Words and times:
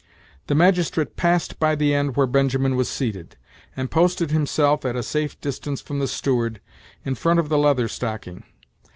The 0.47 0.55
magistrate 0.55 1.15
passed 1.15 1.59
by 1.59 1.75
the 1.75 1.93
end 1.93 2.15
where 2.15 2.25
Benjamin 2.25 2.75
was 2.75 2.89
seated, 2.89 3.37
and 3.77 3.91
posted 3.91 4.31
himself, 4.31 4.83
at 4.83 4.95
a 4.95 5.03
safe 5.03 5.39
distance 5.41 5.79
from 5.79 5.99
the 5.99 6.07
steward, 6.07 6.59
in 7.05 7.13
front 7.13 7.39
of 7.39 7.49
the 7.49 7.57
Leather 7.59 7.87
Stocking. 7.87 8.41